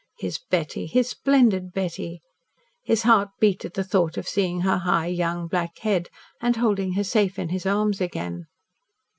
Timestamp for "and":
6.41-6.55